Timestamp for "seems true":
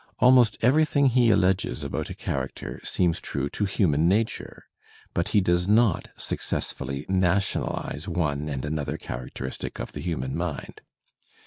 2.83-3.49